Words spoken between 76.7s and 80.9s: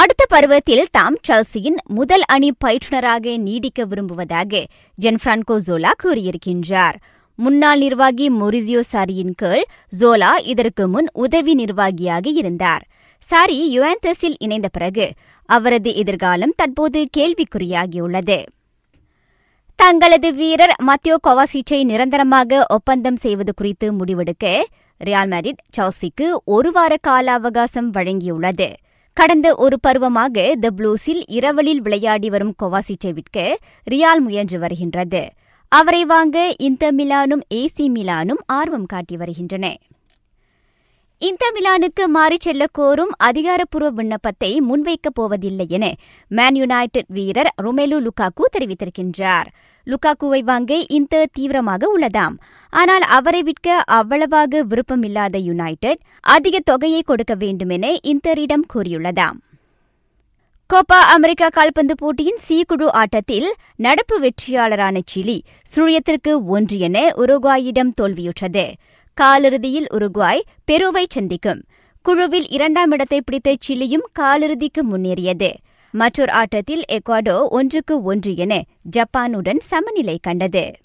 எக்வாடோ ஒன்றுக்கு ஒன்று என ஜப்பானுடன் சமநிலை கண்டது.